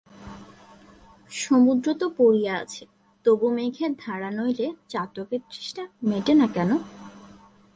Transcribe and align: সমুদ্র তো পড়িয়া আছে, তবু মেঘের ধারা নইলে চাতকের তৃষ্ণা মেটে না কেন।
সমুদ্র 1.31 1.87
তো 1.93 2.07
পড়িয়া 2.17 2.53
আছে, 2.55 2.83
তবু 3.25 3.47
মেঘের 3.49 3.91
ধারা 3.93 4.29
নইলে 4.31 4.67
চাতকের 4.89 5.41
তৃষ্ণা 5.49 5.83
মেটে 6.03 6.33
না 6.33 6.47
কেন। 6.47 6.71